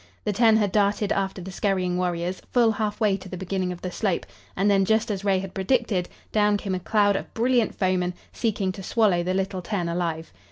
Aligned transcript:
The 0.25 0.33
ten 0.33 0.57
had 0.57 0.71
darted 0.71 1.11
after 1.11 1.43
the 1.43 1.51
scurrying 1.51 1.95
warriors, 1.95 2.41
full 2.49 2.71
half 2.71 2.99
way 2.99 3.17
to 3.17 3.29
the 3.29 3.37
beginning 3.37 3.71
of 3.71 3.83
the 3.83 3.91
slope, 3.91 4.25
and 4.57 4.67
then, 4.67 4.83
just 4.83 5.11
as 5.11 5.23
Ray 5.23 5.37
had 5.37 5.53
predicted, 5.53 6.09
down 6.31 6.57
came 6.57 6.73
a 6.73 6.79
cloud 6.79 7.15
of 7.15 7.31
brilliant 7.35 7.75
foemen, 7.77 8.15
seeking 8.33 8.71
to 8.71 8.81
swallow 8.81 9.21
the 9.21 9.35
little 9.35 9.61
ten 9.61 9.87
alive. 9.87 10.33